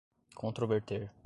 [0.33, 1.13] controverter